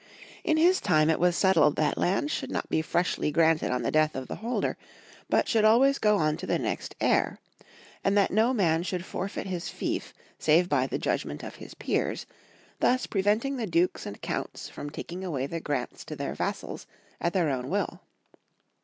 [0.43, 3.91] In his time it was settled that lands should not be freshly granted on the
[3.91, 4.75] death of the holder,
[5.29, 7.37] but should always go on to the next heir;
[8.03, 12.25] and that no man should forfeit liis fief save by the judgment of his peers,
[12.79, 16.87] thus prevent ing the dukes and counts from taking away the grants to their vassals
[17.19, 18.01] at their own will.